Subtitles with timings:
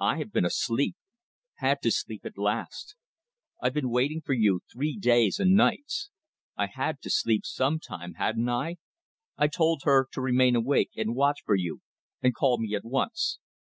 [0.00, 0.94] I have been asleep.
[1.54, 2.96] Had to sleep at last.
[3.62, 6.10] I've been waiting for you three days and nights.
[6.54, 8.12] I had to sleep some time.
[8.18, 8.76] Hadn't I?
[9.38, 11.80] I told her to remain awake and watch for you,
[12.20, 13.38] and call me at once.